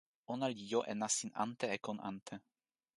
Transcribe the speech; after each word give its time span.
ona 0.31 0.47
li 0.53 0.63
jo 0.71 0.79
e 0.91 0.93
nasin 1.01 1.31
ante 1.43 1.65
e 1.75 1.77
kon 1.85 1.99
ante. 2.09 2.35